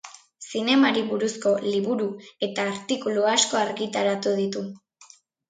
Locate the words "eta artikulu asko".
2.49-3.61